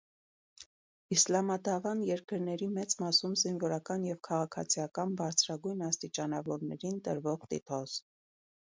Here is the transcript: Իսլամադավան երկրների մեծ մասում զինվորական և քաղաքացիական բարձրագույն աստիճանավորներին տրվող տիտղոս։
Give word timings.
Իսլամադավան 1.15 2.01
երկրների 2.07 2.71
մեծ 2.79 2.97
մասում 3.05 3.37
զինվորական 3.43 4.09
և 4.11 4.19
քաղաքացիական 4.31 5.15
բարձրագույն 5.23 5.89
աստիճանավորներին 5.93 7.01
տրվող 7.11 7.51
տիտղոս։ 7.55 8.05